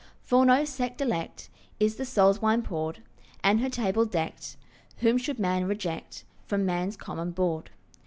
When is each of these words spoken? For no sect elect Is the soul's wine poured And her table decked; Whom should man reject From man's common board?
For 0.23 0.47
no 0.47 0.65
sect 0.65 0.99
elect 0.99 1.47
Is 1.79 1.97
the 1.97 2.05
soul's 2.07 2.41
wine 2.41 2.63
poured 2.63 3.03
And 3.43 3.59
her 3.59 3.69
table 3.69 4.03
decked; 4.05 4.57
Whom 4.97 5.19
should 5.19 5.37
man 5.37 5.65
reject 5.65 6.23
From 6.47 6.65
man's 6.65 6.97
common 6.97 7.29
board? 7.29 7.69